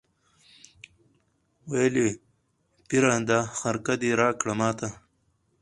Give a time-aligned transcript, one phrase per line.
[1.71, 1.95] ویل
[2.87, 4.89] پیره دا خرقه دي راکړه ماته